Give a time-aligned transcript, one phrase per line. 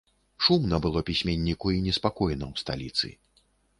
[0.45, 3.07] Шумна было пісьменніку і неспакойна ў сталіцы.